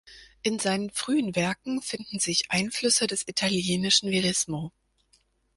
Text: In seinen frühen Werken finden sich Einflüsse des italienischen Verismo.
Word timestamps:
In 0.41 0.57
seinen 0.57 0.89
frühen 0.89 1.35
Werken 1.35 1.79
finden 1.79 2.17
sich 2.17 2.49
Einflüsse 2.49 3.05
des 3.05 3.27
italienischen 3.27 4.09
Verismo. 4.09 4.71